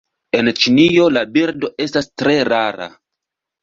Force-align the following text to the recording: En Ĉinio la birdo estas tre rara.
En 0.37 0.47
Ĉinio 0.63 1.05
la 1.19 1.23
birdo 1.37 1.73
estas 1.89 2.13
tre 2.25 2.37
rara. 2.53 2.93